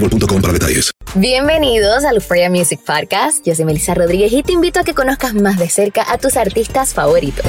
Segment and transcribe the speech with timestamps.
[0.00, 0.90] boostmobile.com para detalles.
[1.14, 3.44] Bienvenidos al Euphoria Music Podcast.
[3.46, 6.36] Yo soy Melissa Rodríguez y te invito a que conozcas más de cerca a tus
[6.36, 7.46] artistas favoritos.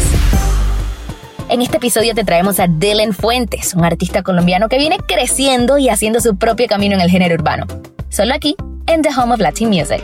[1.50, 5.90] En este episodio te traemos a Dylan Fuentes, un artista colombiano que viene creciendo y
[5.90, 7.66] haciendo su propio camino en el género urbano.
[8.10, 8.56] Solo aquí,
[8.86, 10.04] en The Home of Latin Music.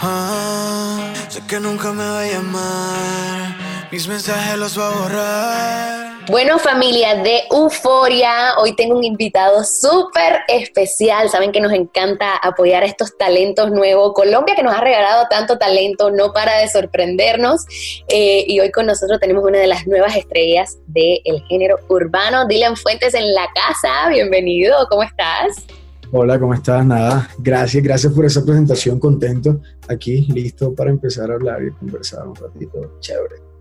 [0.00, 3.61] Ah, sé que nunca me va a llamar.
[3.92, 6.26] Mis mensajes los va a borrar.
[6.30, 11.28] Bueno, familia de Euforia, hoy tengo un invitado súper especial.
[11.28, 14.14] Saben que nos encanta apoyar a estos talentos nuevos.
[14.14, 17.66] Colombia que nos ha regalado tanto talento, no para de sorprendernos.
[18.08, 22.78] Eh, y hoy con nosotros tenemos una de las nuevas estrellas del género urbano, Dylan
[22.78, 24.08] Fuentes en la casa.
[24.08, 25.66] Bienvenido, ¿cómo estás?
[26.12, 26.82] Hola, ¿cómo estás?
[26.86, 32.26] Nada, gracias, gracias por esa presentación, contento aquí, listo para empezar a hablar y conversar
[32.26, 33.51] un ratito, chévere.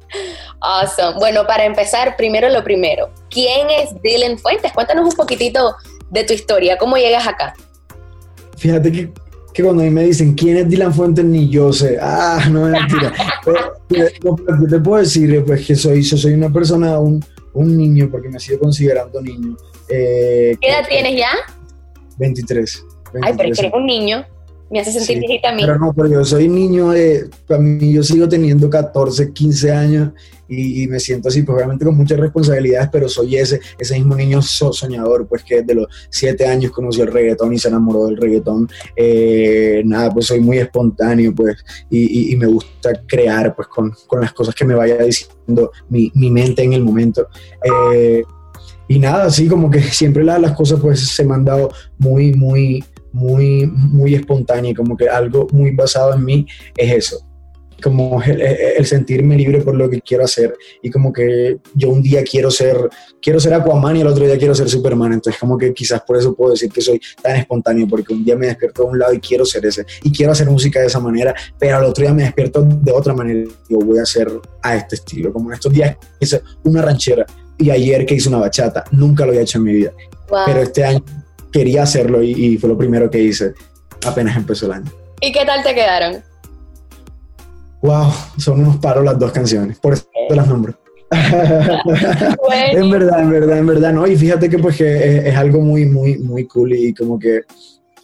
[0.60, 1.18] Awesome.
[1.20, 3.10] Bueno, para empezar, primero lo primero.
[3.30, 4.72] ¿Quién es Dylan Fuentes?
[4.72, 5.76] Cuéntanos un poquitito
[6.10, 7.54] de tu historia, ¿cómo llegas acá?
[8.58, 9.12] Fíjate que,
[9.54, 11.98] que cuando a mí me dicen quién es Dylan Fuentes, ni yo sé.
[12.00, 13.14] Ah, no es mentira.
[13.88, 17.24] Pero, lo que te puedo decir es pues, que soy, yo soy una persona, un,
[17.54, 19.56] un niño, porque me sigo considerando niño.
[19.90, 21.32] Eh, ¿Qué edad tienes ya?
[22.18, 22.86] 23.
[23.14, 23.24] 23.
[23.24, 24.26] Ay, pero es que eres un niño.
[24.72, 25.62] Me hace sentir Sí, viejita a mí.
[25.64, 30.12] Pero no, pero yo soy niño, eh, para mí yo sigo teniendo 14, 15 años
[30.48, 34.16] y, y me siento así, pues obviamente con muchas responsabilidades, pero soy ese, ese mismo
[34.16, 38.06] niño so- soñador, pues que desde los 7 años conoció el reggaetón y se enamoró
[38.08, 38.70] del reggaetón.
[38.96, 41.58] Eh, nada, pues soy muy espontáneo, pues,
[41.90, 42.00] y,
[42.30, 46.12] y- y me gusta crear, pues, con, con las cosas que me vaya diciendo mi,
[46.16, 47.28] mi mente en el momento.
[47.94, 48.24] Eh,
[48.88, 52.34] y nada, así como que siempre la- las cosas, pues, se me han dado muy,
[52.34, 57.28] muy muy, muy espontánea y como que algo muy basado en mí es eso.
[57.82, 62.04] Como el, el sentirme libre por lo que quiero hacer y como que yo un
[62.04, 62.78] día quiero ser,
[63.20, 65.14] quiero ser Aquaman y el otro día quiero ser Superman.
[65.14, 68.36] Entonces como que quizás por eso puedo decir que soy tan espontáneo porque un día
[68.36, 71.00] me despierto de un lado y quiero ser ese y quiero hacer música de esa
[71.00, 74.32] manera, pero al otro día me despierto de otra manera y yo voy a hacer
[74.62, 75.34] a este estilo.
[75.34, 77.26] Como en estos días hice una ranchera
[77.58, 78.84] y ayer que hice una bachata.
[78.92, 79.92] Nunca lo había hecho en mi vida
[80.30, 80.40] Wow.
[80.46, 81.04] pero este año
[81.52, 83.54] quería hacerlo y, y fue lo primero que hice
[84.06, 84.92] apenas empezó el año.
[85.22, 86.24] ¿Y qué tal te quedaron?
[87.82, 90.78] Wow, son unos paros las dos canciones, por eso te las nombro.
[91.12, 94.08] en verdad, en verdad, en verdad, no.
[94.08, 97.42] Y fíjate que pues que es, es algo muy, muy, muy cool y como que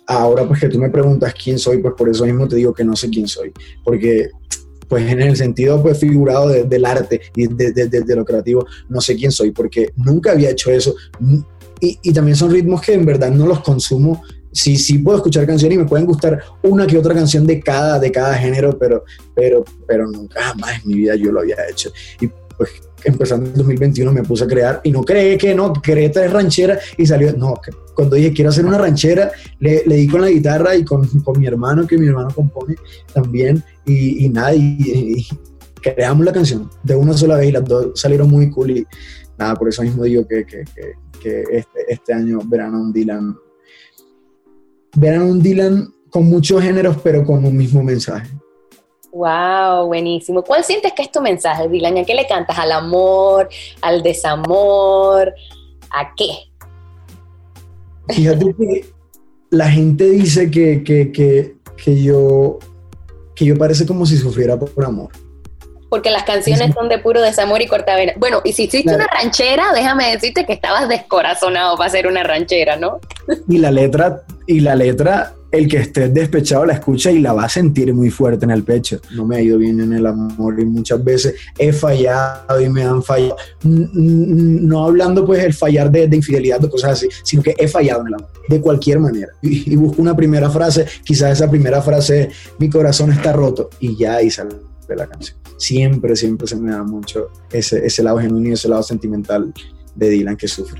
[0.08, 2.84] ahora pues que tú me preguntas quién soy, pues por eso mismo te digo que
[2.84, 3.52] no sé quién soy,
[3.84, 4.30] porque
[4.88, 8.24] pues en el sentido pues figurado de- del arte y de, de- de- de lo
[8.26, 10.96] creativo, no sé quién soy, porque nunca había hecho eso.
[11.80, 14.22] Y, y también son ritmos que en verdad no los consumo.
[14.52, 18.00] Sí, sí puedo escuchar canciones y me pueden gustar una que otra canción de cada,
[18.00, 19.04] de cada género, pero,
[19.36, 21.92] pero, pero nunca jamás en mi vida yo lo había hecho.
[22.20, 22.72] Y pues
[23.04, 26.80] empezando en 2021 me puse a crear y no creé que no, creé tres rancheras
[26.98, 27.54] y salió, no,
[27.96, 31.40] cuando dije quiero hacer una ranchera, le, le di con la guitarra y con, con,
[31.40, 32.76] mi hermano, que mi hermano compone
[33.14, 35.26] también y, y nada, y,
[35.82, 38.88] creamos la canción de una sola vez y las dos salieron muy cool y
[39.38, 40.94] nada, por eso mismo digo que, que, que,
[41.26, 43.38] este, este año verán a un Dylan,
[44.96, 48.30] verán a un Dylan con muchos géneros pero con un mismo mensaje.
[49.12, 50.44] Wow, buenísimo.
[50.44, 51.98] ¿Cuál sientes que es tu mensaje, Dylan?
[51.98, 52.58] ¿A qué le cantas?
[52.60, 53.50] ¿Al amor?
[53.82, 55.34] ¿Al desamor?
[55.90, 56.30] ¿A qué?
[58.10, 58.86] Fíjate que
[59.50, 62.60] la gente dice que, que, que, que yo,
[63.36, 65.10] que yo parece como si sufriera por amor.
[65.90, 68.14] Porque las canciones son de puro desamor y cortavena.
[68.18, 72.76] Bueno, y si hiciste una ranchera, déjame decirte que estabas descorazonado para hacer una ranchera,
[72.76, 73.00] ¿no?
[73.48, 77.46] Y la letra, y la letra el que esté despechado la escucha y la va
[77.46, 79.00] a sentir muy fuerte en el pecho.
[79.12, 82.84] No me ha ido bien en el amor y muchas veces he fallado y me
[82.84, 83.38] han fallado.
[83.64, 88.08] No hablando pues el fallar de, infidelidad o cosas así, sino que he fallado en
[88.08, 89.32] el amor, de cualquier manera.
[89.42, 94.16] Y, busco una primera frase, quizás esa primera frase, mi corazón está roto y ya
[94.16, 94.56] ahí sale
[94.90, 95.38] la canción.
[95.58, 99.54] Siempre, siempre se me da mucho ese, ese lado genuino ese lado sentimental
[99.96, 100.80] de Dylan que sufre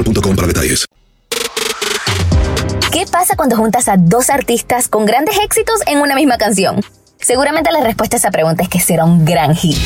[0.03, 0.85] para detalles.
[2.91, 6.83] ¿Qué pasa cuando juntas a dos artistas con grandes éxitos en una misma canción?
[7.19, 9.77] Seguramente la respuesta a esa pregunta es que será un gran hit.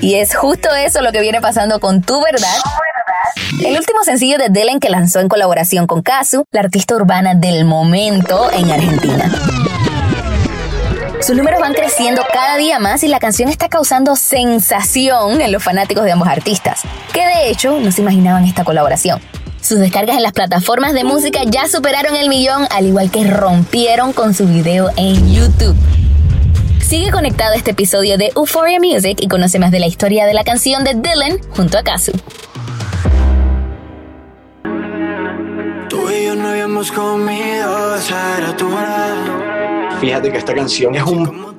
[0.00, 2.58] Y es justo eso lo que viene pasando con Tu Verdad.
[3.64, 7.64] El último sencillo de Dylan que lanzó en colaboración con Kazu, la artista urbana del
[7.64, 9.32] momento en Argentina.
[11.22, 15.62] Sus números van creciendo cada día más y la canción está causando sensación en los
[15.62, 16.80] fanáticos de ambos artistas,
[17.12, 19.20] que de hecho no se imaginaban esta colaboración.
[19.60, 24.12] Sus descargas en las plataformas de música ya superaron el millón, al igual que rompieron
[24.12, 25.76] con su video en YouTube.
[26.80, 30.34] Sigue conectado a este episodio de Euphoria Music y conoce más de la historia de
[30.34, 32.10] la canción de Dylan junto a Kazu.
[35.88, 38.38] Tú y yo no habíamos comido, esa
[40.02, 41.54] fíjate que esta canción es un,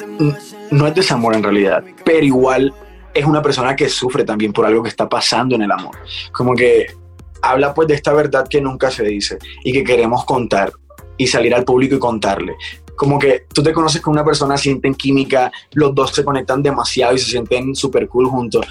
[0.70, 2.74] no es desamor en realidad, pero igual
[3.14, 5.96] es una persona que sufre también por algo que está pasando en el amor.
[6.34, 6.88] Como que
[7.42, 10.74] habla pues de esta verdad que nunca se dice y que queremos contar
[11.16, 12.56] y salir al público y contarle.
[12.98, 17.16] Como que tú te conoces con una persona, sienten química, los dos se conectan demasiado
[17.16, 18.68] y se sienten súper cool juntos,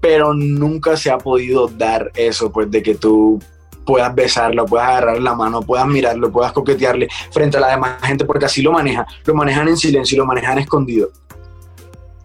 [0.00, 3.40] pero nunca se ha podido dar eso, pues de que tú
[3.84, 8.24] puedas besarlo, puedas agarrar la mano, puedas mirarlo, puedas coquetearle frente a la demás gente,
[8.24, 9.06] porque así lo maneja.
[9.24, 11.10] Lo manejan en silencio y lo manejan escondido.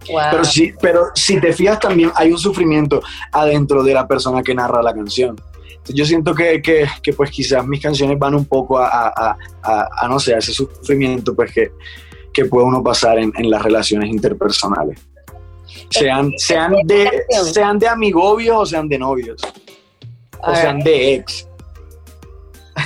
[0.06, 3.02] Pero, si, pero si te fijas también hay un sufrimiento
[3.32, 5.36] adentro de la persona que narra la canción.
[5.88, 10.08] yo siento que, que, que, pues quizás mis canciones van un poco a, a, a,
[10.08, 11.72] no sé, a ese sufrimiento pues que,
[12.32, 14.98] que puede uno pasar en, en las relaciones interpersonales.
[15.90, 19.40] Sean, sean, de, sean de amigobios o sean de novios.
[20.42, 21.46] O sean de ex.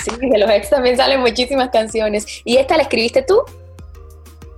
[0.05, 2.43] Sí, de los ex también salen muchísimas canciones.
[2.45, 3.41] ¿Y esta la escribiste tú?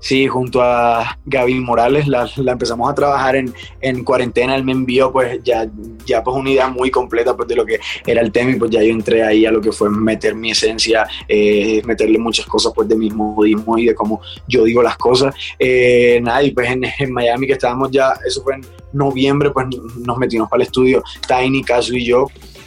[0.01, 4.55] Sí, junto a Gaby Morales la, empezamos a trabajar en, en, cuarentena.
[4.55, 5.69] Él me envió pues ya,
[6.05, 8.71] ya pues una idea muy completa pues de lo que era el tema y pues
[8.71, 12.73] ya yo entré ahí a lo que fue meter mi esencia, eh, meterle muchas cosas
[12.75, 15.35] pues de mi modismo y de cómo yo digo las cosas.
[15.59, 19.67] Eh, nada, y pues en, en, Miami que estábamos ya, eso fue en noviembre, pues
[19.99, 22.27] nos metimos para el estudio Tiny, Caso y yo.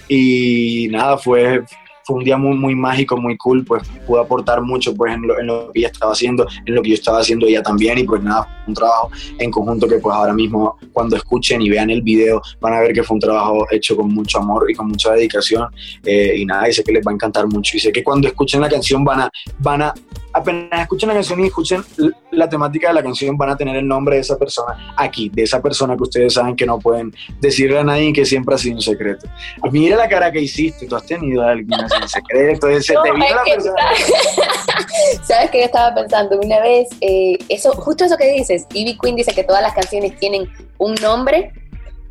[0.10, 1.64] Y nada, fue,
[2.10, 5.40] fue un día muy, muy mágico, muy cool, pues pude aportar mucho pues en lo,
[5.40, 8.04] en lo, que ella estaba haciendo, en lo que yo estaba haciendo ella también y
[8.04, 12.02] pues nada, un trabajo en conjunto que pues ahora mismo cuando escuchen y vean el
[12.02, 15.14] video van a ver que fue un trabajo hecho con mucho amor y con mucha
[15.14, 15.68] dedicación
[16.04, 18.28] eh, y nada, y sé que les va a encantar mucho y sé que cuando
[18.28, 19.94] escuchen la canción van a, van a
[20.34, 21.84] apenas escuchen la canción y escuchen
[22.32, 25.44] la temática de la canción, van a tener el nombre de esa persona aquí, de
[25.44, 28.76] esa persona que ustedes saben que no pueden decirle a nadie que siempre ha sido
[28.76, 29.28] un secreto.
[29.72, 33.12] Mira la cara que hiciste, tú has tenido a alguien así secreto, ese No, te
[33.12, 33.76] vino la que persona.
[35.24, 36.40] ¿Sabes qué yo estaba pensando?
[36.40, 40.18] Una vez, eh, eso, justo eso que dices, Ivy Queen dice que todas las canciones
[40.20, 41.52] tienen un nombre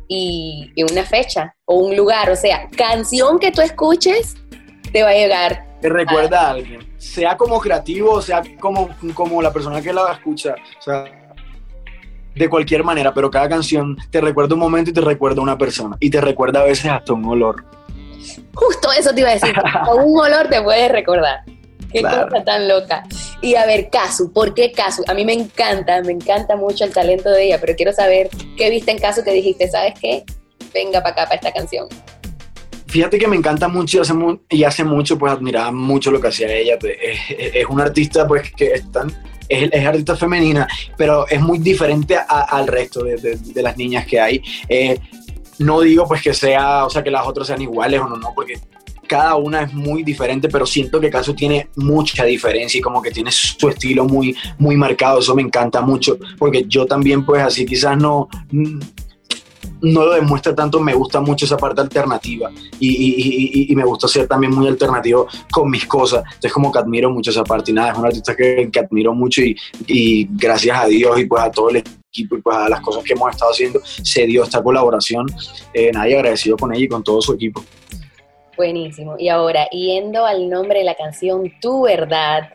[0.07, 2.29] y, y una fecha o un lugar.
[2.29, 4.35] O sea, canción que tú escuches
[4.91, 5.68] te va a llegar.
[5.81, 10.55] Te recuerda a alguien, sea como creativo, sea como, como la persona que la escucha,
[10.77, 11.05] o sea,
[12.35, 15.57] de cualquier manera, pero cada canción te recuerda un momento y te recuerda a una
[15.57, 17.63] persona y te recuerda a veces hasta un olor.
[18.53, 19.53] Justo eso te iba a decir.
[19.85, 21.39] Con un olor te puedes recordar.
[21.91, 22.27] Qué Claro.
[22.29, 23.03] cosa tan loca.
[23.41, 25.03] Y a ver, Casu, ¿por qué Casu?
[25.07, 28.69] A mí me encanta, me encanta mucho el talento de ella, pero quiero saber qué
[28.69, 30.23] viste en Casu que dijiste, ¿sabes qué?
[30.71, 31.87] Venga para acá, para esta canción.
[32.89, 34.13] Fíjate que me encanta mucho y hace,
[34.49, 36.77] y hace mucho, pues admiraba mucho lo que hacía ella.
[36.79, 39.13] pues, Es, es- es una artista, pues, que es tan-
[39.47, 40.67] es, artista femenina,
[40.97, 44.41] pero es muy diferente al resto de, de- de las niñas que hay.
[44.67, 44.99] Eh,
[45.59, 48.31] no digo, pues, que sea, o sea, que las otras sean iguales o no, no,
[48.33, 48.55] porque
[49.07, 53.09] cada una es muy diferente, pero siento que Caso tiene mucha diferencia y como que
[53.11, 55.19] tiene su estilo muy, muy marcado.
[55.19, 58.29] Eso me encanta mucho, porque yo también, pues, así quizás no.
[59.81, 63.15] No lo demuestra tanto, me gusta mucho esa parte alternativa y, y-
[63.67, 66.23] y- y- me gusta ser también muy alternativo con mis cosas.
[66.25, 69.13] Entonces como que admiro mucho esa parte y nada, es una artista que, que admiro
[69.13, 69.55] mucho y,
[69.87, 73.03] y gracias a Dios y pues a todo el equipo y pues a las cosas
[73.03, 75.27] que hemos estado haciendo, se dio esta colaboración.
[75.73, 77.63] Eh, nadie agradecido con ella y con todo su equipo.
[78.57, 79.15] Buenísimo.
[79.17, 82.49] Y ahora, yendo al nombre de la canción Tu Verdad,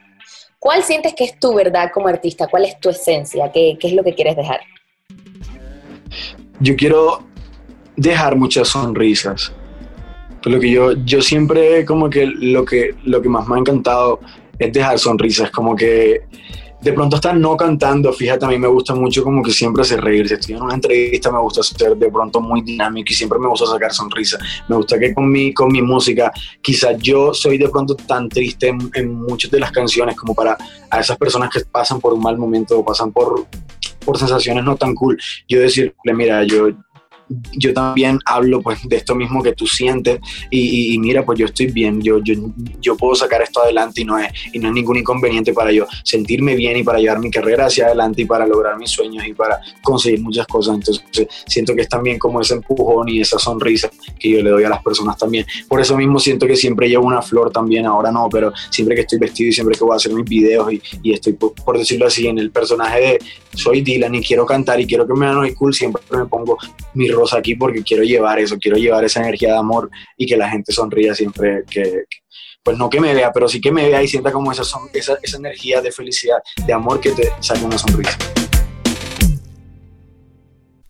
[0.59, 2.47] ¿cuál sientes que es tu verdad como artista?
[2.49, 3.51] ¿Cuál es tu esencia?
[3.53, 4.61] ¿Qué, qué es lo que quieres dejar?
[6.65, 7.23] Yo quiero
[7.97, 9.53] dejar muchas sonrisas.
[10.43, 13.59] Por lo que yo, yo siempre como que lo, que lo que más me ha
[13.59, 14.21] encantado
[14.59, 16.23] es dejar sonrisas, como que
[16.81, 20.03] de pronto estar no cantando, fíjate, a mí me gusta mucho como que siempre hacer
[20.03, 20.29] reír.
[20.29, 23.49] Si estoy en una entrevista me gusta ser de pronto muy dinámico y siempre me
[23.49, 24.41] gusta sacar sonrisas.
[24.69, 26.31] Me gusta que con mi, con mi música,
[26.61, 30.59] quizás yo soy de pronto tan triste en, en muchas de las canciones como para
[30.91, 33.47] a esas personas que pasan por un mal momento o pasan por,
[34.05, 35.19] por sensaciones no tan cool,
[35.49, 36.69] yo decirle, mira, yo,
[37.53, 41.39] yo también hablo pues de esto mismo que tú sientes y, y- y mira, pues
[41.39, 42.35] yo estoy bien, yo, yo,
[42.81, 45.87] yo puedo sacar esto adelante y no, es, y no es ningún inconveniente para yo
[46.05, 49.33] sentirme bien y para llevar mi carrera hacia adelante y para lograr mis sueños y
[49.33, 50.75] para conseguir muchas cosas.
[50.77, 51.05] Entonces
[51.47, 54.69] siento que es también como ese empujón y esa sonrisa que yo le doy a
[54.69, 55.47] las personas también.
[55.69, 59.03] Por eso mismo siento que siempre llevo una flor también, ahora no, pero siempre que
[59.03, 61.79] estoy vestido y siempre que voy a hacer mis videos y, y estoy, por, por
[61.79, 63.19] decirlo así, en el personaje de
[63.55, 66.57] soy Dylan y quiero cantar y quiero que me vean cool, siempre me pongo
[66.95, 70.37] mi rosa aquí porque quiero llevar eso, quiero llevar esa energía de amor y que
[70.37, 72.05] la gente sonría siempre que,
[72.63, 74.89] pues no que me vea, pero sí que me vea y sienta como esa, son-
[74.93, 78.17] esa, esa energía de felicidad, de amor que te saque una sonrisa.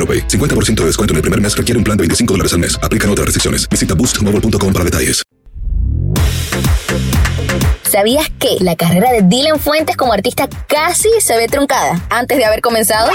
[0.00, 0.26] AroPay.
[0.28, 2.78] 50% de descuento en el primer mes requiere un plan de 25 dólares al mes.
[2.82, 3.68] Aplican otras restricciones.
[3.68, 5.22] Visita boostmobile.com para detalles.
[7.90, 12.44] ¿Sabías que la carrera de Dylan Fuentes como artista casi se ve truncada antes de
[12.44, 13.10] haber comenzado?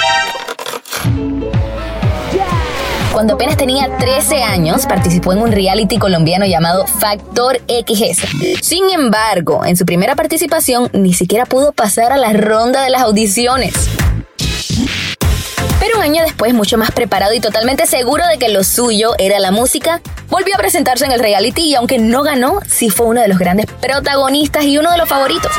[3.13, 8.27] Cuando apenas tenía 13 años, participó en un reality colombiano llamado Factor XS.
[8.61, 13.03] Sin embargo, en su primera participación ni siquiera pudo pasar a la ronda de las
[13.03, 13.73] audiciones.
[15.79, 19.39] Pero un año después, mucho más preparado y totalmente seguro de que lo suyo era
[19.39, 23.21] la música, volvió a presentarse en el reality y aunque no ganó, sí fue uno
[23.21, 25.51] de los grandes protagonistas y uno de los favoritos.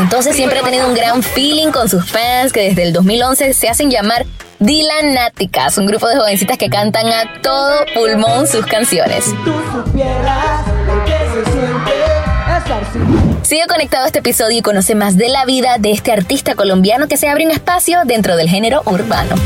[0.00, 3.68] Entonces siempre ha tenido un gran feeling con sus fans que desde el 2011 se
[3.68, 4.26] hacen llamar
[4.58, 9.26] Dylan Náticas, un grupo de jovencitas que cantan a todo pulmón sus canciones.
[13.42, 17.06] Sigue conectado a este episodio y conoce más de la vida de este artista colombiano
[17.06, 19.36] que se abre un espacio dentro del género urbano.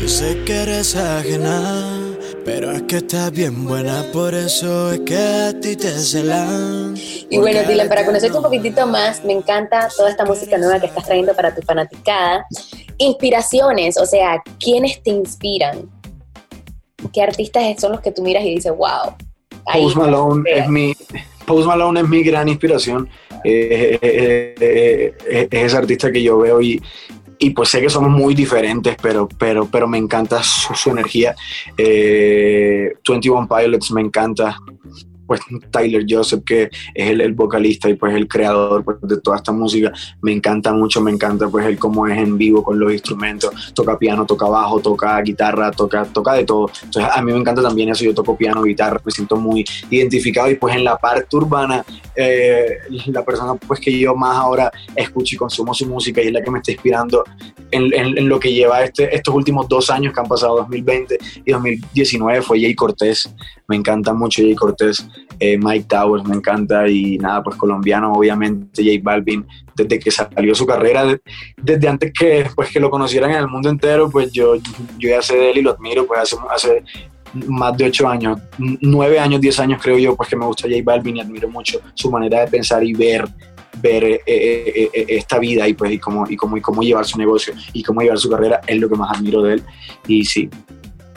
[0.00, 5.16] Yo sé que eres ajena, pero es que estás bien buena, por eso es que
[5.16, 6.94] a ti te celan.
[7.28, 10.86] Y bueno, Dylan, para conocerte un poquitito más, me encanta toda esta música nueva que
[10.86, 12.46] estás trayendo para tu fanaticada.
[12.98, 15.90] Inspiraciones, o sea, ¿quiénes te inspiran?
[17.12, 19.16] ¿Qué artistas son los que tú miras y dices, wow?
[19.72, 20.64] Post Malone está"?
[20.64, 20.94] es mi
[21.46, 23.08] Post Malone es mi gran inspiración.
[23.42, 26.80] Eh, eh, eh, eh, es ese artista que yo veo y,
[27.38, 31.34] y pues sé que somos muy diferentes, pero, pero, pero me encanta su, su energía.
[31.76, 34.58] Eh, 21 Pilots me encanta.
[35.30, 39.36] Pues Tyler Joseph, que es el, el vocalista y pues el creador pues, de toda
[39.36, 42.92] esta música, me encanta mucho, me encanta pues él cómo es en vivo con los
[42.92, 46.68] instrumentos, toca piano, toca bajo, toca guitarra, toca, toca de todo.
[46.82, 50.50] Entonces a mí me encanta también eso, yo toco piano, guitarra, me siento muy identificado
[50.50, 51.84] y pues en la parte urbana,
[52.16, 56.32] eh, la persona pues que yo más ahora escucho y consumo su música y es
[56.32, 57.22] la que me está inspirando
[57.70, 61.18] en, en- en lo que lleva este, estos últimos dos años que han pasado, 2020
[61.44, 63.32] y 2019, fue Jay Cortés.
[63.68, 65.06] Me encanta mucho Jay Cortés,
[65.38, 70.54] eh, Mike Towers, me encanta y nada, pues colombiano, obviamente, J Balvin, desde que salió
[70.54, 71.20] su carrera, de-
[71.56, 74.56] desde antes que, pues, que lo conocieran en el mundo entero, pues yo,
[74.98, 76.84] yo ya sé de él y lo admiro, pues hace, hace
[77.46, 80.82] más de ocho años, nueve años, diez años creo yo, pues que me gusta J
[80.84, 83.26] Balvin y admiro mucho su manera de pensar y ver
[83.80, 87.16] ver eh, eh, esta vida y pues y cómo, y cómo y cómo llevar su
[87.16, 89.62] negocio y cómo llevar su carrera es lo que más admiro de él.
[90.08, 90.50] Y sí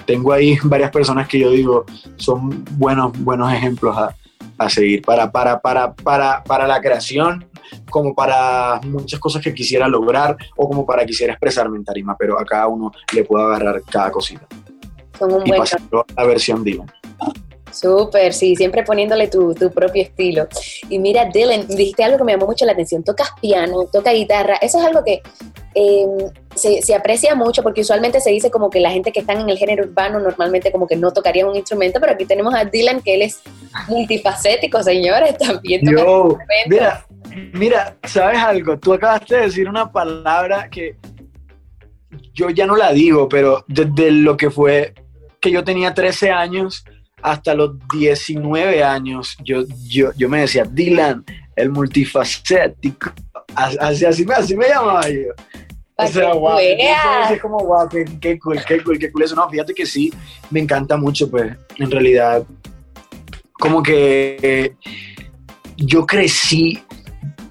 [0.05, 1.85] tengo ahí varias personas que yo digo
[2.15, 4.15] son buenos buenos ejemplos a,
[4.57, 7.45] a seguir para, para, para, para, para la creación
[7.89, 12.39] como para muchas cosas que quisiera lograr o como para quisiera expresarme en tarima pero
[12.39, 14.47] a cada uno le puedo agarrar cada cosita.
[15.17, 16.91] Son un y buen pasarlo a la versión Dylan
[17.73, 20.47] Súper, sí, siempre poniéndole tu, tu propio estilo.
[20.89, 23.03] Y mira, Dylan, dijiste algo que me llamó mucho la atención.
[23.03, 24.55] Tocas piano, tocas guitarra.
[24.61, 25.21] Eso es algo que
[25.75, 26.05] eh,
[26.55, 29.49] se, se aprecia mucho porque usualmente se dice como que la gente que está en
[29.49, 33.01] el género urbano normalmente como que no tocaría un instrumento, pero aquí tenemos a Dylan
[33.01, 33.41] que él es
[33.87, 37.05] multifacético, señores, también toca Yo, mira,
[37.53, 38.77] mira, ¿sabes algo?
[38.77, 40.95] Tú acabaste de decir una palabra que
[42.33, 44.93] yo ya no la digo, pero desde lo que fue
[45.39, 46.85] que yo tenía 13 años
[47.23, 51.23] hasta los 19 años, yo, yo, yo me decía, Dylan,
[51.55, 53.11] el multifacético.
[53.55, 55.29] Así, así, me- así me llamaba yo.
[55.95, 57.31] O sea, veas.
[57.31, 59.35] es como guau, qué, qué cool, qué cool, qué cool eso.
[59.35, 60.11] No, fíjate que sí,
[60.49, 62.43] me encanta mucho, pues, en realidad,
[63.53, 64.75] como que eh,
[65.77, 66.83] yo crecí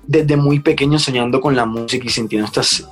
[0.06, 2.86] desde muy pequeño soñando con la música y sintiendo estas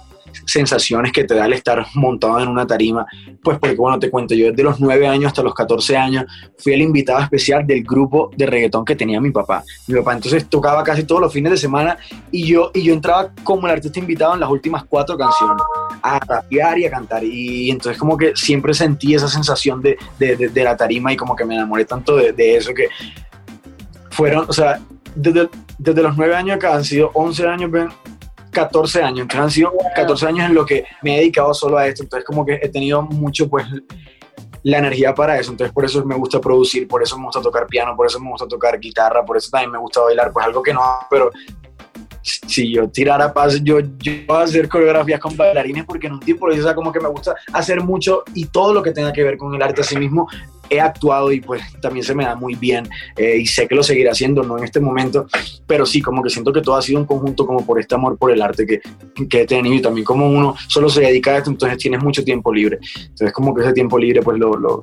[0.51, 3.07] sensaciones que te da el estar montado en una tarima,
[3.43, 6.25] pues porque bueno, te cuento, yo desde los 9 años hasta los 14 años
[6.59, 9.63] fui el invitado especial del grupo de reggaetón que tenía mi papá.
[9.87, 11.97] Mi papá entonces tocaba casi todos los fines de semana
[12.31, 15.63] y yo, y yo entraba como el artista invitado en las últimas cuatro canciones,
[16.03, 17.25] a rapear y a cantar.
[17.25, 21.35] Y entonces como que siempre sentí esa sensación de, de, de- la tarima y como
[21.35, 22.89] que me enamoré tanto de, eso que
[24.11, 24.81] fueron, o sea,
[25.15, 27.71] desde, desde los 9 años acá han sido 11 años,
[28.51, 31.87] 14 años, entonces han sido 14 años en lo que me he dedicado solo a
[31.87, 33.67] esto, entonces como que he tenido mucho pues
[34.63, 35.51] la energía para eso.
[35.51, 38.31] Entonces, por eso me gusta producir, por eso me gusta tocar piano, por eso me
[38.31, 41.31] gusta tocar guitarra, por eso también me gusta bailar, pues algo que no, pero
[42.23, 46.53] si yo tirara paz, yo, yo hacer coreografías con bailarines porque en un tiempo, o
[46.53, 49.55] sea, como que me gusta hacer mucho y todo lo que tenga que ver con
[49.55, 50.29] el arte a sí mismo
[50.71, 53.83] he actuado y pues también se me da muy bien eh, y sé que lo
[53.83, 55.27] seguiré haciendo, no en este momento,
[55.67, 58.17] pero sí, como que siento que todo ha sido un conjunto como por este amor
[58.17, 58.81] por el arte que,
[59.29, 62.25] que he tenido y también como uno solo se dedica a esto, entonces tienes mucho
[62.25, 62.79] tiempo libre.
[62.97, 64.83] Entonces como que ese tiempo libre pues lo, lo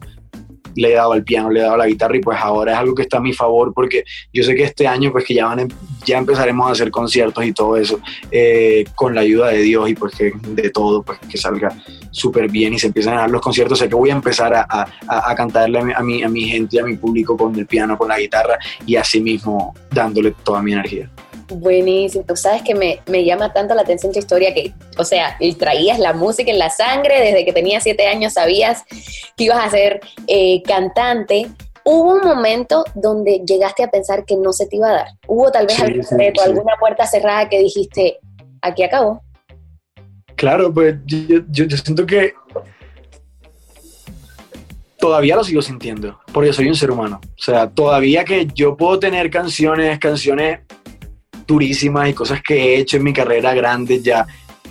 [0.78, 2.78] le he dado al piano, le he dado a la guitarra y pues ahora es
[2.78, 5.46] algo que está a mi favor porque yo sé que este año pues que ya,
[5.48, 5.68] van,
[6.06, 8.00] ya empezaremos a hacer conciertos y todo eso
[8.32, 11.76] eh, con la ayuda de Dios y pues que de todo pues que salga
[12.12, 14.66] súper bien y se empiezan a dar los conciertos, sé que voy a empezar a,
[14.70, 18.08] a, a cantarle a mi, a mi gente, a mi público con el piano, con
[18.08, 21.10] la guitarra y así mismo dándole toda mi energía.
[21.50, 22.26] Buenísimo.
[22.28, 25.98] Tú sabes que me, me, llama tanto la atención tu historia que, o sea, traías
[25.98, 28.84] la música en la sangre, desde que tenías siete años sabías
[29.38, 31.48] que ibas a ser eh, cantante.
[31.86, 35.08] ¿Hubo un momento donde llegaste a pensar que no se te iba a dar?
[35.26, 36.50] ¿Hubo tal vez Sí, algún reto, sí.
[36.50, 38.20] alguna puerta cerrada que dijiste,
[38.62, 39.22] aquí acabó?
[40.36, 41.18] Claro, pues yo,
[41.50, 42.34] yo- yo siento que
[45.00, 47.22] todavía lo sigo sintiendo, porque soy un ser humano.
[47.24, 50.60] O sea, todavía que yo puedo tener canciones, canciones
[51.48, 54.28] durísimas y cosas que he hecho en mi carrera grandes ya,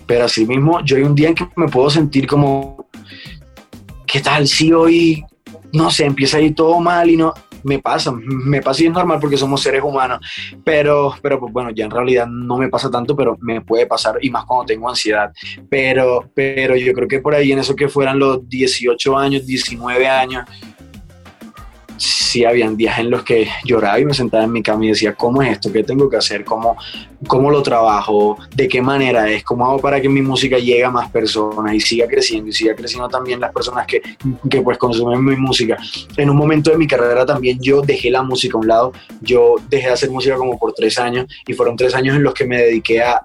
[0.07, 2.87] pero así mismo yo hay un día en que me puedo sentir como,
[4.07, 5.25] ¿qué tal si hoy,
[5.73, 7.33] no sé, empieza a ir todo mal y no...
[7.65, 10.21] Me pasa, me pasa y es normal porque somos seres humanos,
[10.63, 14.19] pero, pero pues bueno, ya en realidad no me pasa tanto, pero me puede pasar
[14.21, 15.33] y más cuando tengo ansiedad.
[15.69, 20.07] Pero, pero yo creo que por ahí en eso que fueran los 18 años, 19
[20.07, 20.45] años,
[21.97, 25.15] sí habían días en los que lloraba y me sentaba en mi cama y decía,
[25.15, 25.73] ¿cómo es esto?
[25.73, 26.45] ¿Qué tengo que hacer?
[26.45, 26.77] ¿Cómo,
[27.27, 28.37] cómo lo trabajo?
[28.55, 29.43] ¿De qué manera es?
[29.45, 32.49] ¿Cómo hago para que mi música llegue a más personas y siga creciendo?
[32.49, 34.03] Y siga creciendo también las personas que,
[34.51, 35.77] que pues consumen mi música.
[36.17, 38.93] En un momento de mi carrera también yo dejé la música a un lado.
[39.21, 42.35] Yo dejé de hacer música como por tres años y fueron tres años en los
[42.35, 43.23] que me dediqué a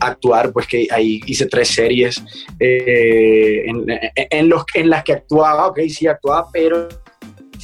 [0.00, 2.22] actuar, pues que ahí hice tres series
[2.58, 3.84] eh, en,
[4.30, 6.88] en- los, en las que actuaba, ok, sí actuaba, pero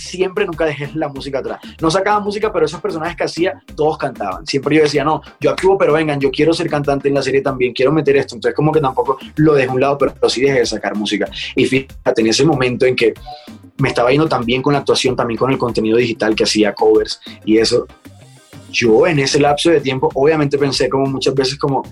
[0.00, 1.60] siempre nunca dejé la música atrás.
[1.80, 4.46] No sacaba música, pero esos personajes que hacía, todos cantaban.
[4.46, 7.42] Siempre yo decía, no, yo actúo, pero vengan, yo quiero ser cantante en la serie
[7.42, 8.34] también, quiero meter esto.
[8.34, 11.28] Entonces como que tampoco lo dejé un lado, pero sí dejé de sacar música.
[11.54, 13.14] Y fíjate, en ese momento en que
[13.78, 17.20] me estaba yendo también con la actuación, también con el contenido digital que hacía covers
[17.44, 17.86] y eso,
[18.70, 21.82] yo en ese lapso de tiempo obviamente pensé como muchas veces como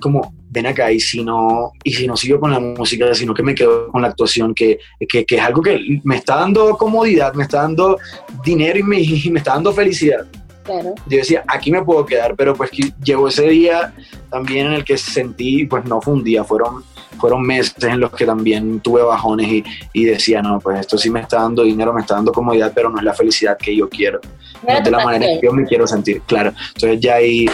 [0.00, 3.42] como ven acá y si no y si no sigo con la música sino que
[3.42, 7.34] me quedo con la actuación que, que, que es algo que me está dando comodidad
[7.34, 7.98] me está dando
[8.44, 10.26] dinero y me, y me está dando felicidad
[10.62, 10.94] Claro.
[11.06, 13.94] yo decía aquí me puedo quedar pero pues que llegó ese día
[14.30, 16.84] también en el que sentí pues no fue un día fueron
[17.18, 21.08] fueron meses en los que también tuve bajones y, y decía no pues esto sí
[21.08, 23.88] me está dando dinero me está dando comodidad pero no es la felicidad que yo
[23.88, 24.20] quiero
[24.66, 26.52] No no de tu la manera que yo me quiero sentir, claro.
[26.74, 27.46] Entonces ya ahí,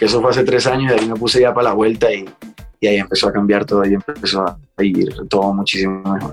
[0.00, 2.24] que eso fue hace tres años, de ahí me puse ya para la vuelta y,
[2.80, 6.32] y ahí empezó a cambiar todo y empezó a ir todo muchísimo mejor.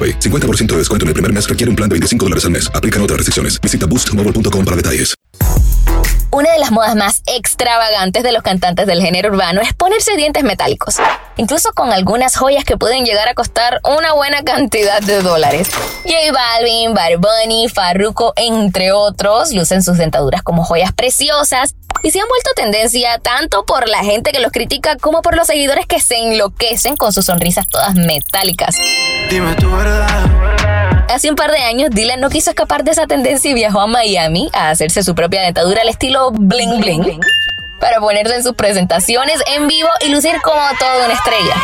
[0.01, 0.19] AroPay.
[0.19, 2.71] 50% de descuento en el primer mes requiere un plan de 25 dólares al mes.
[2.73, 3.59] Aplican otras restricciones.
[3.61, 5.13] Visita boostmobile.com para detalles.
[6.33, 10.45] Una de las modas más extravagantes de los cantantes del género urbano es ponerse dientes
[10.45, 10.95] metálicos,
[11.35, 15.69] incluso con algunas joyas que pueden llegar a costar una buena cantidad de dólares.
[16.03, 22.19] J Balvin, Bad Bunny, Farruko, entre otros, lucen sus dentaduras como joyas preciosas y se
[22.19, 25.99] han vuelto tendencia tanto por la gente que los critica como por los seguidores que
[25.99, 28.75] se enloquecen con sus sonrisas todas metálicas.
[29.29, 31.07] Dime tu verdad.
[31.09, 33.87] Hace un par de años, Dylan no quiso escapar de esa tendencia y viajó a
[33.87, 37.19] Miami a hacerse su propia dentadura al estilo bling bling
[37.79, 41.55] para ponerse en sus presentaciones en vivo y lucir como toda una estrella.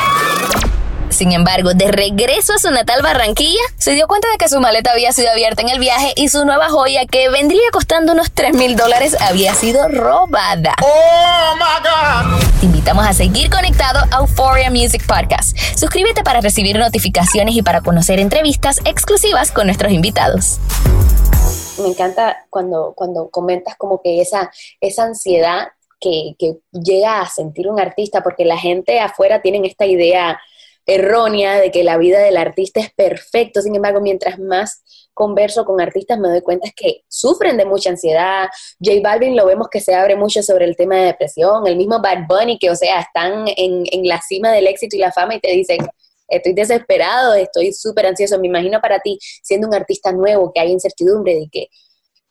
[1.09, 4.91] Sin embargo, de regreso a su natal Barranquilla, se dio cuenta de que su maleta
[4.91, 8.53] había sido abierta en el viaje y su nueva joya, que vendría costando unos 3
[8.53, 10.75] mil dólares, había sido robada.
[10.81, 12.59] Oh my God.
[12.59, 15.57] Te invitamos a seguir conectado a Euphoria Music Podcast.
[15.77, 20.59] Suscríbete para recibir notificaciones y para conocer entrevistas exclusivas con nuestros invitados.
[21.79, 27.67] Me encanta cuando, cuando comentas como que esa, esa ansiedad que, que llega a sentir
[27.69, 30.39] un artista, porque la gente afuera tiene esta idea
[30.87, 33.61] errónea de que la vida del artista es perfecto.
[33.61, 34.81] Sin embargo, mientras más
[35.13, 38.47] converso con artistas, me doy cuenta que sufren de mucha ansiedad.
[38.79, 41.67] J Balvin lo vemos que se abre mucho sobre el tema de depresión.
[41.67, 44.99] El mismo Bad Bunny, que, o sea, están en, en la cima del éxito y
[44.99, 45.79] la fama y te dicen,
[46.29, 48.39] estoy desesperado, estoy súper ansioso.
[48.39, 51.67] Me imagino para ti, siendo un artista nuevo, que hay incertidumbre de que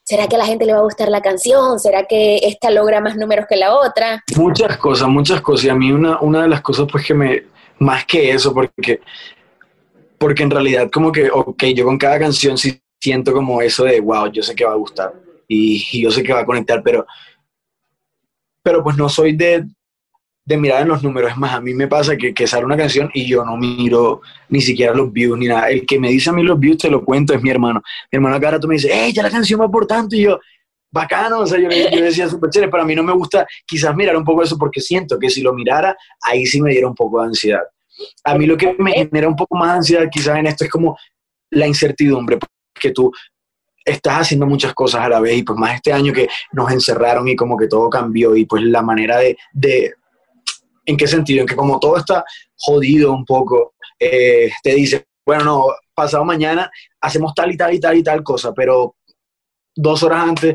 [0.08, 1.80] ¿Será que a la gente le va a gustar la canción?
[1.80, 4.22] ¿Será que esta logra más números que la otra?
[4.36, 5.64] Muchas cosas, muchas cosas.
[5.64, 7.42] Y a mí una, una de las cosas pues que me,
[7.78, 9.00] más que eso, porque,
[10.18, 14.00] porque en realidad como que, ok, yo con cada canción sí siento como eso de,
[14.00, 15.12] wow, yo sé que va a gustar
[15.48, 17.06] y, y yo sé que va a conectar, pero,
[18.62, 19.64] pero pues no soy de,
[20.46, 21.32] de mirar en los números.
[21.32, 24.22] Es más, a mí me pasa que, que sale una canción y yo no miro
[24.48, 25.68] ni siquiera los views ni nada.
[25.68, 27.82] El que me dice a mí los views, te lo cuento, es mi hermano.
[28.10, 30.14] Mi hermano cada rato me dice, hey, ya la canción va por tanto.
[30.14, 30.38] Y yo,
[30.90, 33.94] bacano, o sea, yo, yo decía súper chévere, pero a mí no me gusta quizás
[33.94, 36.94] mirar un poco eso porque siento que si lo mirara, ahí sí me diera un
[36.94, 37.62] poco de ansiedad.
[38.24, 40.70] A mí lo que me genera un poco más de ansiedad quizás en esto es
[40.70, 40.96] como
[41.50, 42.38] la incertidumbre,
[42.74, 43.12] que tú
[43.84, 47.28] estás haciendo muchas cosas a la vez y pues más este año que nos encerraron
[47.28, 49.94] y como que todo cambió y pues la manera de, de
[50.84, 51.42] ¿en qué sentido?
[51.42, 52.24] En que como todo está
[52.56, 56.70] jodido un poco, eh, te dice, bueno, no, pasado mañana
[57.00, 58.96] hacemos tal y tal y tal y tal cosa, pero
[59.74, 60.54] dos horas antes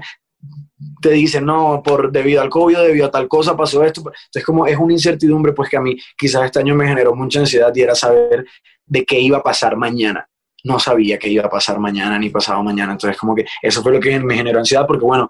[1.02, 4.02] te dicen, no, por debido al COVID, debido a tal cosa pasó esto.
[4.02, 7.40] Entonces, como es una incertidumbre, pues que a mí quizás este año me generó mucha
[7.40, 8.46] ansiedad y era saber
[8.86, 10.28] de qué iba a pasar mañana.
[10.64, 12.94] No sabía qué iba a pasar mañana ni pasado mañana.
[12.94, 15.28] Entonces, como que eso fue lo que me generó ansiedad, porque bueno,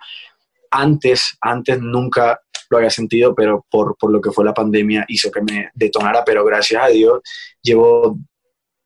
[0.72, 5.30] antes, antes nunca lo había sentido, pero por, por lo que fue la pandemia hizo
[5.30, 7.20] que me detonara, pero gracias a Dios
[7.62, 8.18] llevo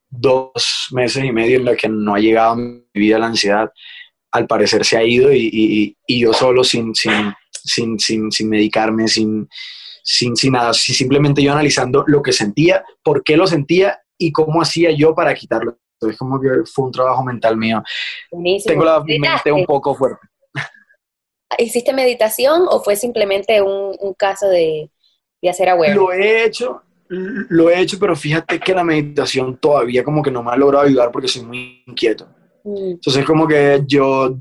[0.10, 3.72] dos meses y medio en los que no ha llegado a mi vida la ansiedad
[4.36, 8.50] al parecer se ha ido y, y, y yo solo sin, sin, sin, sin, sin
[8.50, 9.48] medicarme, sin,
[10.04, 14.62] sin, sin nada, simplemente yo analizando lo que sentía, por qué lo sentía y cómo
[14.62, 15.80] hacía yo para quitarlo.
[15.94, 17.82] Entonces como que fue un trabajo mental mío.
[18.30, 18.74] Buenísimo.
[18.74, 20.28] Tengo la mente un poco fuerte.
[21.58, 24.92] ¿Hiciste meditación o fue simplemente un, un caso de,
[25.42, 25.96] de hacer aware?
[25.96, 30.44] Lo he hecho, lo he hecho, pero fíjate que la meditación todavía como que no
[30.44, 32.28] me ha logrado ayudar porque soy muy inquieto.
[32.66, 34.40] Entonces como que yo,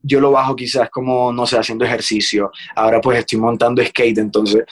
[0.00, 2.50] yo lo bajo quizás como, no sé, haciendo ejercicio.
[2.74, 4.64] Ahora pues estoy montando skate, entonces,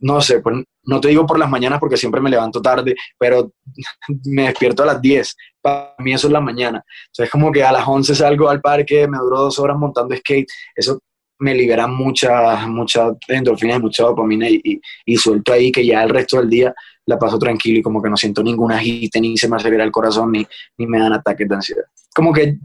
[0.00, 3.52] no sé, pues no te digo por las mañanas porque siempre me levanto tarde, pero
[4.24, 5.36] me despierto a las 10.
[5.62, 6.84] Para mí eso es la mañana.
[7.06, 10.48] Entonces como que a las 11 salgo al parque, me duró dos horas montando skate.
[10.74, 11.00] Eso
[11.42, 16.10] me libera mucha, mucha endorfina, mucha dopamina y, y, y, suelto ahí que ya el
[16.10, 16.74] resto del día
[17.06, 19.90] la paso tranquilo y como que no siento ninguna agite, ni se me acelera el
[19.90, 20.46] corazón, ni,
[20.78, 21.84] ni me dan ataques de ansiedad.
[22.14, 22.58] Como que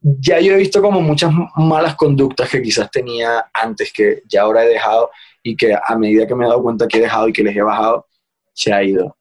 [0.00, 4.64] ya yo he visto como muchas malas conductas que quizás tenía antes que ya ahora
[4.64, 5.10] he dejado
[5.42, 7.56] y que a medida que me he dado cuenta que he dejado y que les
[7.56, 8.06] he bajado,
[8.52, 9.16] se ha ido.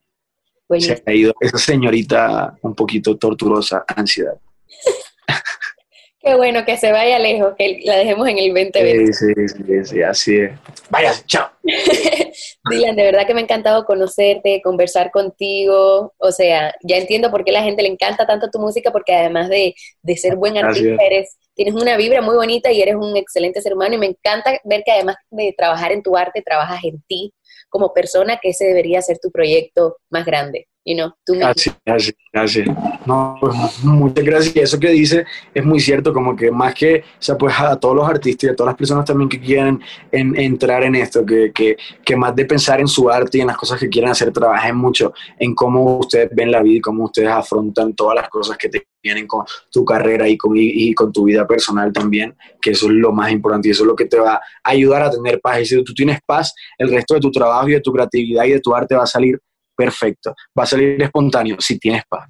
[0.79, 4.37] Se ha ido esa señorita un poquito torturosa, ansiedad.
[6.25, 9.13] Qué bueno que se vaya lejos, que la dejemos en el 2020.
[9.13, 10.53] Sí, sí, sí, sí, así es.
[10.89, 11.51] Vaya, chao.
[12.71, 16.15] Dylan, de verdad que me ha encantado conocerte, conversar contigo.
[16.17, 19.13] O sea, ya entiendo por qué a la gente le encanta tanto tu música, porque
[19.13, 23.15] además de, de ser buen artista, eres, tienes una vibra muy bonita y eres un
[23.15, 23.93] excelente ser humano.
[23.93, 27.35] Y me encanta ver que además de trabajar en tu arte, trabajas en ti
[27.69, 30.67] como persona, que ese debería ser tu proyecto más grande.
[30.87, 32.67] You know, tú gracias, gracias, gracias.
[33.07, 34.55] No, pues, muchas gracias.
[34.55, 37.75] Y eso que dice es muy cierto, como que más que, o sea, pues a
[37.79, 41.51] todos los artistas y a todas las personas también que quieren entrar en esto, que,
[41.51, 44.31] que, que, más de pensar en su arte y en las cosas que quieren hacer,
[44.31, 48.55] trabajen mucho en cómo ustedes ven la vida y cómo ustedes afrontan todas las cosas
[48.55, 52.71] que te vienen con tu carrera y con, y, con tu vida personal también, que
[52.71, 55.09] eso es lo más importante y eso es lo que te va a ayudar a
[55.09, 55.61] tener paz.
[55.61, 58.51] Y si tú tienes paz, el resto de tu trabajo y de tu creatividad y
[58.51, 59.39] de tu arte va a salir
[59.75, 60.33] perfecto.
[60.57, 62.29] Va a salir espontáneo si tienes paz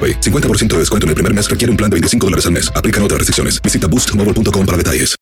[0.00, 2.72] 50% de descuento en el primer mes requiere un plan de 25 dólares al mes.
[2.74, 3.60] Aplican otras restricciones.
[3.60, 5.16] Visita boostmobile.com para detalles.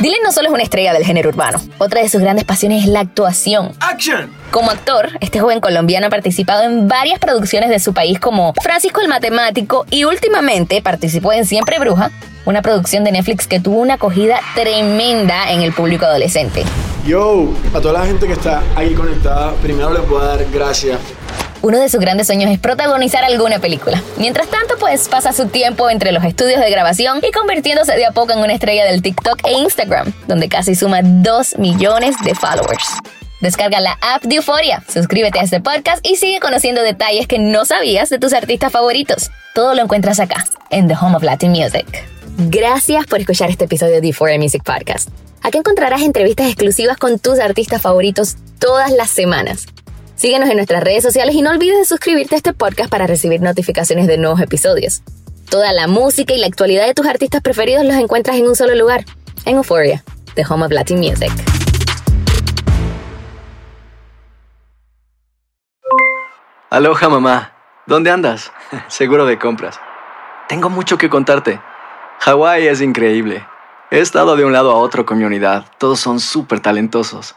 [0.00, 2.88] Dylan no solo es una estrella del género urbano, otra de sus grandes pasiones es
[2.88, 3.72] la actuación.
[3.80, 4.30] ¡Action!
[4.50, 9.02] Como actor, este joven colombiano ha participado en varias producciones de su país como Francisco
[9.02, 12.10] el Matemático y últimamente participó en Siempre Bruja,
[12.46, 16.64] una producción de Netflix que tuvo una acogida tremenda en el público adolescente.
[17.06, 20.98] Yo, a toda la gente que está ahí conectada, primero les voy a dar gracias
[21.62, 24.02] uno de sus grandes sueños es protagonizar alguna película.
[24.16, 28.12] Mientras tanto, pues pasa su tiempo entre los estudios de grabación y convirtiéndose de a
[28.12, 32.88] poco en una estrella del TikTok e Instagram, donde casi suma 2 millones de followers.
[33.40, 37.64] Descarga la app de Euforia, suscríbete a este podcast y sigue conociendo detalles que no
[37.64, 39.30] sabías de tus artistas favoritos.
[39.54, 41.86] Todo lo encuentras acá, en The Home of Latin Music.
[42.36, 45.08] Gracias por escuchar este episodio de Euphoria Music Podcast.
[45.42, 49.66] Aquí encontrarás entrevistas exclusivas con tus artistas favoritos todas las semanas
[50.20, 53.40] Síguenos en nuestras redes sociales y no olvides de suscribirte a este podcast para recibir
[53.40, 55.00] notificaciones de nuevos episodios.
[55.48, 58.74] Toda la música y la actualidad de tus artistas preferidos los encuentras en un solo
[58.74, 59.06] lugar,
[59.46, 60.04] en Euphoria,
[60.34, 61.32] The Home of Latin Music.
[66.68, 67.54] Aloha mamá,
[67.86, 68.52] ¿dónde andas?
[68.88, 69.80] Seguro de compras.
[70.50, 71.62] Tengo mucho que contarte.
[72.18, 73.46] Hawái es increíble.
[73.90, 75.64] He estado de un lado a otro con mi unidad.
[75.78, 77.36] Todos son súper talentosos.